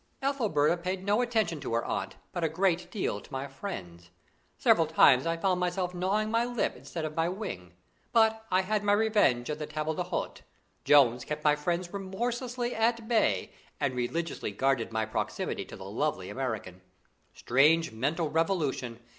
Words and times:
Ethelberta 0.23 0.77
paid 0.77 1.03
no 1.05 1.21
attention 1.21 1.59
to 1.59 1.75
her 1.75 1.85
aunt, 1.85 2.15
but 2.31 2.43
a 2.43 2.49
great 2.49 2.89
deal 2.89 3.21
to 3.21 3.31
my 3.31 3.45
friends. 3.47 4.09
Several 4.57 4.87
times 4.87 5.27
I 5.27 5.37
found 5.37 5.59
myself 5.59 5.93
gnawing 5.93 6.31
my 6.31 6.43
lip 6.43 6.75
instead 6.75 7.05
of 7.05 7.15
my 7.15 7.29
wing. 7.29 7.73
But 8.11 8.43
I 8.49 8.61
had 8.61 8.83
my 8.83 8.93
revenge 8.93 9.47
at 9.51 9.59
the 9.59 9.67
table 9.67 9.93
d'hôte. 9.93 10.41
Jones 10.83 11.23
kept 11.23 11.43
my 11.43 11.55
friends 11.55 11.93
remorselessly 11.93 12.73
at 12.75 13.07
bay, 13.07 13.51
and 13.79 13.93
religiously 13.93 14.49
guarded 14.49 14.91
my 14.91 15.05
proximity 15.05 15.65
to 15.65 15.75
the 15.75 15.85
lovely 15.85 16.31
American. 16.31 16.81
Strange 17.35 17.91
mental 17.91 18.31
revolution! 18.31 18.99